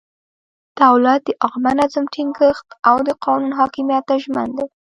دولت 0.81 1.19
د 1.25 1.29
عامه 1.45 1.71
نظم 1.79 2.05
ټینګښت 2.13 2.67
او 2.89 2.95
د 3.07 3.09
قانون 3.23 3.51
حاکمیت 3.59 4.03
ته 4.09 4.15
ژمن 4.23 4.47
دی. 4.57 4.65